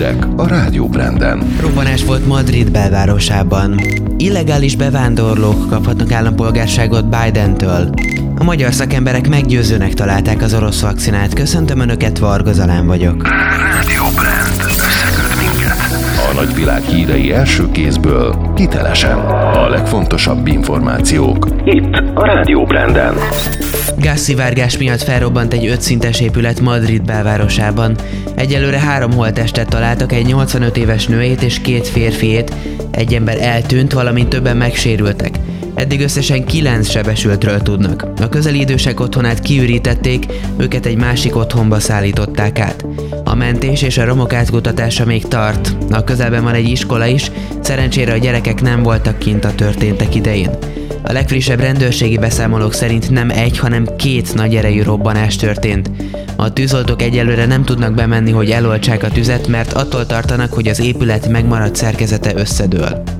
hírek 0.00 0.26
a 0.36 0.46
Rádió 0.46 0.88
Branden. 0.88 1.56
Robbanás 1.60 2.04
volt 2.04 2.26
Madrid 2.26 2.70
belvárosában. 2.70 3.80
Illegális 4.16 4.76
bevándorlók 4.76 5.68
kaphatnak 5.68 6.12
állampolgárságot 6.12 7.04
Biden-től. 7.08 7.90
A 8.38 8.44
magyar 8.44 8.72
szakemberek 8.72 9.28
meggyőzőnek 9.28 9.94
találták 9.94 10.42
az 10.42 10.54
orosz 10.54 10.80
vakcinát. 10.80 11.34
Köszöntöm 11.34 11.80
Önöket, 11.80 12.18
Varga 12.18 12.52
Zalán 12.52 12.86
vagyok. 12.86 13.28
Rádió 13.28 14.02
Brand. 14.14 14.62
Összeköt 14.64 15.36
minket. 15.38 15.78
A 16.30 16.34
nagyvilág 16.34 16.82
hírei 16.82 17.32
első 17.32 17.70
kézből, 17.70 18.52
hitelesen. 18.56 19.18
A 19.54 19.68
legfontosabb 19.68 20.46
információk. 20.46 21.48
Itt 21.64 22.02
a 22.14 22.24
Rádió 22.24 22.64
Branden. 22.64 23.14
Gázszivárgás 23.98 24.78
miatt 24.78 25.02
felrobbant 25.02 25.52
egy 25.52 25.66
ötszintes 25.66 26.20
épület 26.20 26.60
Madrid 26.60 27.02
belvárosában. 27.02 27.96
Egyelőre 28.34 28.78
három 28.78 29.12
holttestet 29.12 29.68
találtak, 29.68 30.12
egy 30.12 30.26
85 30.26 30.76
éves 30.76 31.06
nőét 31.06 31.42
és 31.42 31.60
két 31.60 31.88
férfiét. 31.88 32.52
Egy 32.90 33.14
ember 33.14 33.40
eltűnt, 33.40 33.92
valamint 33.92 34.28
többen 34.28 34.56
megsérültek. 34.56 35.38
Eddig 35.74 36.00
összesen 36.00 36.44
kilenc 36.44 36.90
sebesültről 36.90 37.62
tudnak. 37.62 38.06
A 38.20 38.28
közeli 38.28 38.60
idősek 38.60 39.00
otthonát 39.00 39.40
kiürítették, 39.40 40.26
őket 40.56 40.86
egy 40.86 40.96
másik 40.96 41.36
otthonba 41.36 41.80
szállították 41.80 42.58
át. 42.58 42.84
A 43.30 43.34
mentés 43.34 43.82
és 43.82 43.98
a 43.98 44.04
romok 44.04 44.32
átkutatása 44.32 45.04
még 45.04 45.28
tart. 45.28 45.76
A 45.90 46.04
közelben 46.04 46.42
van 46.42 46.54
egy 46.54 46.68
iskola 46.68 47.06
is, 47.06 47.30
szerencsére 47.60 48.12
a 48.12 48.16
gyerekek 48.16 48.60
nem 48.60 48.82
voltak 48.82 49.18
kint 49.18 49.44
a 49.44 49.54
történtek 49.54 50.14
idején. 50.14 50.50
A 51.02 51.12
legfrissebb 51.12 51.60
rendőrségi 51.60 52.18
beszámolók 52.18 52.74
szerint 52.74 53.10
nem 53.10 53.30
egy, 53.30 53.58
hanem 53.58 53.96
két 53.96 54.34
nagy 54.34 54.54
erejű 54.54 54.82
robbanás 54.82 55.36
történt. 55.36 55.90
A 56.36 56.52
tűzoltók 56.52 57.02
egyelőre 57.02 57.46
nem 57.46 57.64
tudnak 57.64 57.94
bemenni, 57.94 58.30
hogy 58.30 58.50
eloltsák 58.50 59.02
a 59.02 59.08
tüzet, 59.08 59.46
mert 59.46 59.72
attól 59.72 60.06
tartanak, 60.06 60.52
hogy 60.52 60.68
az 60.68 60.80
épület 60.80 61.28
megmaradt 61.28 61.76
szerkezete 61.76 62.32
összedől. 62.34 63.19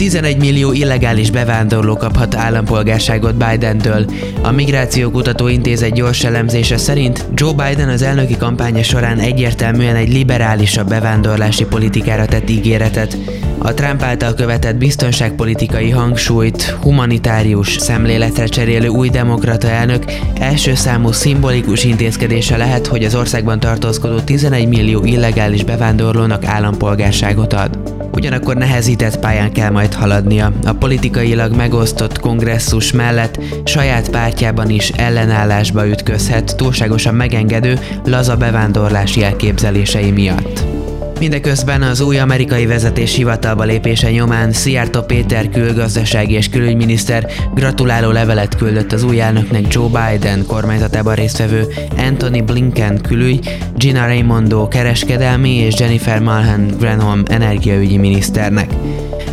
11 0.00 0.36
millió 0.36 0.72
illegális 0.72 1.30
bevándorló 1.30 1.96
kaphat 1.96 2.34
állampolgárságot 2.34 3.34
Biden-től. 3.34 4.04
A 4.42 4.50
Migrációkutató 4.50 5.48
Intézet 5.48 5.92
gyors 5.94 6.24
elemzése 6.24 6.76
szerint 6.76 7.26
Joe 7.34 7.52
Biden 7.52 7.88
az 7.88 8.02
elnöki 8.02 8.36
kampánya 8.36 8.82
során 8.82 9.18
egyértelműen 9.18 9.96
egy 9.96 10.12
liberálisabb 10.12 10.88
bevándorlási 10.88 11.64
politikára 11.64 12.26
tett 12.26 12.50
ígéretet. 12.50 13.16
A 13.58 13.74
Trump 13.74 14.02
által 14.02 14.34
követett 14.34 14.76
biztonságpolitikai 14.76 15.90
hangsúlyt 15.90 16.62
humanitárius 16.62 17.76
szemléletre 17.78 18.46
cserélő 18.46 18.88
új 18.88 19.08
demokrata 19.08 19.68
elnök 19.68 20.04
első 20.34 20.74
számú 20.74 21.12
szimbolikus 21.12 21.84
intézkedése 21.84 22.56
lehet, 22.56 22.86
hogy 22.86 23.04
az 23.04 23.14
országban 23.14 23.60
tartózkodó 23.60 24.18
11 24.18 24.68
millió 24.68 25.04
illegális 25.04 25.64
bevándorlónak 25.64 26.44
állampolgárságot 26.44 27.52
ad. 27.52 27.99
Ugyanakkor 28.12 28.56
nehezített 28.56 29.18
pályán 29.18 29.52
kell 29.52 29.70
majd 29.70 29.94
haladnia. 29.94 30.52
A 30.64 30.72
politikailag 30.72 31.56
megosztott 31.56 32.18
kongresszus 32.18 32.92
mellett 32.92 33.38
saját 33.64 34.10
pártjában 34.10 34.70
is 34.70 34.88
ellenállásba 34.88 35.88
ütközhet 35.88 36.56
túlságosan 36.56 37.14
megengedő, 37.14 37.78
laza 38.04 38.36
bevándorlási 38.36 39.22
elképzelései 39.22 40.10
miatt. 40.10 40.79
Mindeközben 41.20 41.82
az 41.82 42.00
új 42.00 42.18
amerikai 42.18 42.66
vezetés 42.66 43.14
hivatalba 43.14 43.64
lépése 43.64 44.10
nyomán 44.10 44.52
Szijjártó 44.52 45.02
Péter 45.02 45.48
külgazdasági 45.48 46.34
és 46.34 46.48
külügyminiszter 46.48 47.30
gratuláló 47.54 48.10
levelet 48.10 48.56
küldött 48.56 48.92
az 48.92 49.02
új 49.02 49.20
elnöknek 49.20 49.72
Joe 49.72 49.88
Biden 49.88 50.46
kormányzatában 50.46 51.14
résztvevő 51.14 51.66
Anthony 51.96 52.44
Blinken 52.44 53.00
külügy, 53.00 53.58
Gina 53.76 54.06
Raimondo 54.06 54.68
kereskedelmi 54.68 55.54
és 55.54 55.78
Jennifer 55.78 56.20
Malhan 56.20 56.66
Granholm 56.78 57.22
energiaügyi 57.28 57.96
miniszternek. 57.96 58.70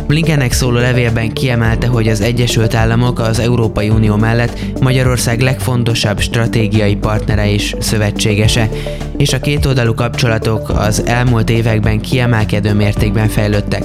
Blinkennek 0.06 0.52
szóló 0.52 0.78
levélben 0.78 1.32
kiemelte, 1.32 1.86
hogy 1.86 2.08
az 2.08 2.20
Egyesült 2.20 2.74
Államok 2.74 3.18
az 3.18 3.38
Európai 3.38 3.88
Unió 3.88 4.16
mellett 4.16 4.80
Magyarország 4.80 5.40
legfontosabb 5.40 6.20
stratégiai 6.20 6.96
partnere 6.96 7.52
és 7.52 7.74
szövetségese, 7.78 8.68
és 9.16 9.32
a 9.32 9.40
kétoldalú 9.40 9.94
kapcsolatok 9.94 10.68
az 10.68 11.06
elmúlt 11.06 11.50
években 11.50 12.00
kiemelkedő 12.00 12.74
mértékben 12.74 13.28
fejlődtek. 13.28 13.82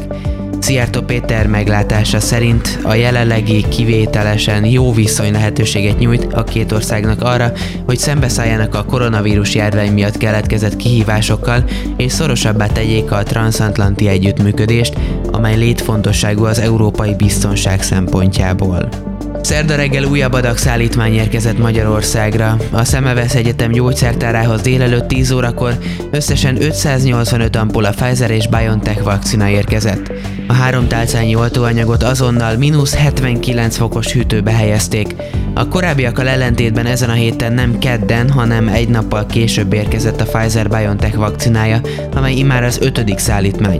Szijjártó 0.63 1.01
Péter 1.01 1.47
meglátása 1.47 2.19
szerint 2.19 2.79
a 2.83 2.93
jelenlegi 2.93 3.67
kivételesen 3.67 4.65
jó 4.65 4.93
viszony 4.93 5.31
lehetőséget 5.31 5.99
nyújt 5.99 6.33
a 6.33 6.43
két 6.43 6.71
országnak 6.71 7.21
arra, 7.21 7.51
hogy 7.85 7.97
szembeszálljanak 7.97 8.75
a 8.75 8.85
koronavírus 8.85 9.55
járvány 9.55 9.91
miatt 9.91 10.17
keletkezett 10.17 10.75
kihívásokkal, 10.75 11.63
és 11.97 12.11
szorosabbá 12.11 12.67
tegyék 12.67 13.11
a 13.11 13.23
transatlanti 13.23 14.07
együttműködést, 14.07 14.93
amely 15.31 15.55
létfontosságú 15.55 16.45
az 16.45 16.59
európai 16.59 17.15
biztonság 17.15 17.81
szempontjából. 17.81 19.12
Szerda 19.43 19.75
reggel 19.75 20.03
újabb 20.03 20.33
adagszállítmány 20.33 21.13
érkezett 21.13 21.57
Magyarországra. 21.57 22.57
A 22.71 22.83
Szemevesz 22.83 23.35
Egyetem 23.35 23.71
gyógyszertárához 23.71 24.61
délelőtt 24.61 25.07
10 25.07 25.31
órakor 25.31 25.77
összesen 26.11 26.61
585 26.61 27.55
ampulla 27.55 27.89
Pfizer 27.89 28.31
és 28.31 28.47
BioNTech 28.47 29.03
vakcina 29.03 29.49
érkezett. 29.49 30.11
A 30.47 30.53
három 30.53 30.87
tálcányi 30.87 31.35
oltóanyagot 31.35 32.03
azonnal 32.03 32.57
mínusz 32.57 32.95
79 32.95 33.77
fokos 33.77 34.11
hűtőbe 34.11 34.51
helyezték. 34.51 35.15
A 35.53 35.67
korábbiakkal 35.67 36.27
ellentétben 36.27 36.85
ezen 36.85 37.09
a 37.09 37.13
héten 37.13 37.53
nem 37.53 37.77
kedden, 37.77 38.29
hanem 38.29 38.67
egy 38.67 38.89
nappal 38.89 39.25
később 39.25 39.73
érkezett 39.73 40.21
a 40.21 40.25
Pfizer-BioNTech 40.25 41.15
vakcinája, 41.15 41.81
amely 42.13 42.33
immár 42.33 42.63
az 42.63 42.79
ötödik 42.81 43.17
szállítmány. 43.17 43.79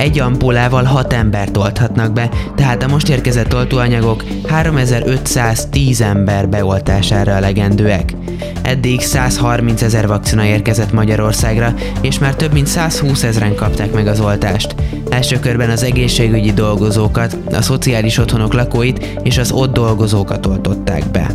Egy 0.00 0.18
ampulával 0.18 0.84
6 0.84 1.12
embert 1.12 1.56
olthatnak 1.56 2.12
be, 2.12 2.30
tehát 2.56 2.82
a 2.82 2.88
most 2.88 3.08
érkezett 3.08 3.54
oltóanyagok 3.54 4.24
3510 4.46 6.00
ember 6.00 6.48
beoltására 6.48 7.30
elegendőek. 7.30 8.14
Eddig 8.62 9.00
130 9.00 9.82
ezer 9.82 10.06
vakcina 10.06 10.44
érkezett 10.44 10.92
Magyarországra, 10.92 11.74
és 12.00 12.18
már 12.18 12.34
több 12.34 12.52
mint 12.52 12.66
120 12.66 13.22
ezeren 13.22 13.54
kapták 13.54 13.92
meg 13.92 14.06
az 14.06 14.20
oltást. 14.20 14.74
Első 15.08 15.38
körben 15.38 15.70
az 15.70 15.82
egészségügyi 15.82 16.52
dolgozókat, 16.52 17.36
a 17.52 17.62
szociális 17.62 18.18
otthonok 18.18 18.54
lakóit 18.54 19.18
és 19.22 19.38
az 19.38 19.50
ott 19.50 19.72
dolgozókat 19.72 20.46
oltották 20.46 21.10
be. 21.10 21.30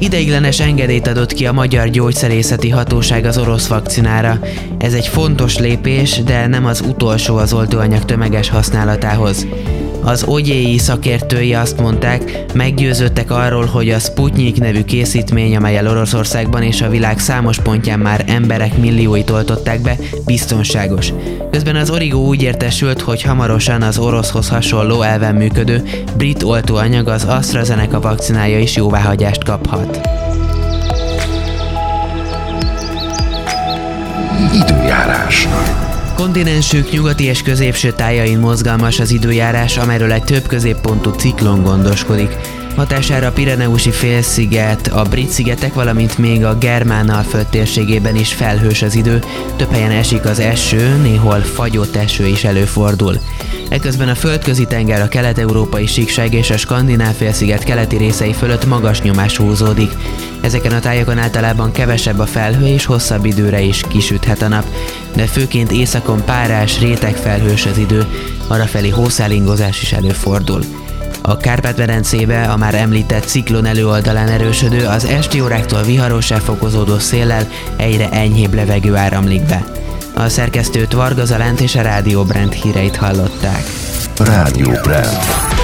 Ideiglenes 0.00 0.60
engedélyt 0.60 1.06
adott 1.06 1.32
ki 1.32 1.46
a 1.46 1.52
Magyar 1.52 1.88
Gyógyszerészeti 1.88 2.68
Hatóság 2.68 3.24
az 3.24 3.38
orosz 3.38 3.66
vakcinára. 3.66 4.38
Ez 4.78 4.94
egy 4.94 5.06
fontos 5.06 5.58
lépés, 5.58 6.22
de 6.22 6.46
nem 6.46 6.64
az 6.64 6.80
utolsó 6.80 7.36
az 7.36 7.52
oltóanyag 7.52 8.04
tömeges 8.04 8.48
használatához. 8.48 9.46
Az 10.02 10.24
ogyéi 10.24 10.78
szakértői 10.78 11.54
azt 11.54 11.80
mondták, 11.80 12.44
meggyőződtek 12.54 13.30
arról, 13.30 13.64
hogy 13.64 13.90
a 13.90 13.98
Sputnik 13.98 14.58
nevű 14.58 14.84
készítmény, 14.84 15.56
amelyel 15.56 15.88
Oroszországban 15.88 16.62
és 16.62 16.82
a 16.82 16.88
világ 16.88 17.18
számos 17.18 17.58
pontján 17.58 17.98
már 17.98 18.24
emberek 18.26 18.76
millióit 18.78 19.30
oltották 19.30 19.80
be, 19.80 19.96
biztonságos. 20.26 21.12
Közben 21.50 21.76
az 21.76 21.90
Origo 21.90 22.18
úgy 22.18 22.42
értesült, 22.42 23.00
hogy 23.00 23.22
hamarosan 23.22 23.82
az 23.82 23.98
oroszhoz 23.98 24.48
hasonló 24.48 25.02
elven 25.02 25.34
működő 25.34 25.82
brit 26.16 26.42
oltóanyag 26.42 27.08
az 27.08 27.24
AstraZeneca 27.24 28.00
vakcinája 28.00 28.58
is 28.58 28.76
jóváhagyást 28.76 29.44
kaphat. 29.44 30.00
Időjárás. 34.54 35.48
Kontinensük 36.20 36.90
nyugati 36.90 37.24
és 37.24 37.42
középső 37.42 37.92
tájain 37.92 38.38
mozgalmas 38.38 39.00
az 39.00 39.10
időjárás, 39.10 39.76
amelyről 39.76 40.12
egy 40.12 40.24
több 40.24 40.46
középpontú 40.46 41.10
ciklon 41.10 41.62
gondoskodik. 41.62 42.36
Hatására 42.76 43.26
a 43.26 43.32
Pireneusi 43.32 43.90
félsziget, 43.90 44.86
a 44.86 45.02
brit 45.02 45.28
szigetek, 45.28 45.74
valamint 45.74 46.18
még 46.18 46.44
a 46.44 46.58
Germán 46.58 47.26
térségében 47.50 48.16
is 48.16 48.32
felhős 48.32 48.82
az 48.82 48.94
idő, 48.94 49.22
több 49.56 49.70
helyen 49.70 49.90
esik 49.90 50.24
az 50.24 50.38
eső, 50.38 50.96
néhol 50.96 51.40
fagyott 51.40 51.96
eső 51.96 52.26
is 52.26 52.44
előfordul. 52.44 53.20
Eközben 53.68 54.08
a 54.08 54.14
földközi 54.14 54.64
tenger 54.64 55.00
a 55.00 55.08
kelet-európai 55.08 55.86
síkság 55.86 56.34
és 56.34 56.50
a 56.50 56.56
skandináv 56.56 57.14
félsziget 57.14 57.64
keleti 57.64 57.96
részei 57.96 58.32
fölött 58.32 58.66
magas 58.66 59.02
nyomás 59.02 59.36
húzódik. 59.36 59.90
Ezeken 60.40 60.72
a 60.72 60.80
tájokon 60.80 61.18
általában 61.18 61.72
kevesebb 61.72 62.18
a 62.18 62.26
felhő 62.26 62.66
és 62.66 62.84
hosszabb 62.84 63.24
időre 63.24 63.60
is 63.60 63.82
kisüthet 63.88 64.42
a 64.42 64.48
nap, 64.48 64.64
de 65.14 65.26
főként 65.26 65.72
északon 65.72 66.24
párás, 66.24 66.78
felhős 67.22 67.66
az 67.66 67.78
idő, 67.78 68.06
arrafelé 68.46 68.88
hószálingozás 68.88 69.82
is 69.82 69.92
előfordul. 69.92 70.62
A 71.22 71.36
Kárpát-medencébe 71.36 72.42
a 72.42 72.56
már 72.56 72.74
említett 72.74 73.24
ciklon 73.24 73.64
előoldalán 73.64 74.28
erősödő, 74.28 74.86
az 74.86 75.04
esti 75.04 75.40
óráktól 75.40 75.82
viharosá 75.82 76.38
fokozódó 76.38 76.98
széllel 76.98 77.48
egyre 77.76 78.10
enyhébb 78.10 78.54
levegő 78.54 78.96
áramlik 78.96 79.42
be. 79.42 79.64
A 80.14 80.28
szerkesztőt 80.28 80.92
Varga 80.92 81.24
Zalánt 81.24 81.60
és 81.60 81.74
a 81.74 81.82
Rádió 81.82 82.22
Brand 82.22 82.52
híreit 82.52 82.96
hallották. 82.96 83.62
Rádió 84.16 84.70
Brand. 84.70 85.59